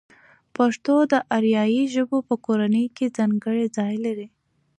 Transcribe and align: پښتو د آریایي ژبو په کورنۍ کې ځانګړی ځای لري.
پښتو 0.55 0.95
د 1.11 1.13
آریایي 1.37 1.83
ژبو 1.93 2.17
په 2.27 2.35
کورنۍ 2.45 2.85
کې 2.95 3.13
ځانګړی 3.17 3.65
ځای 3.77 3.95
لري. 4.05 4.27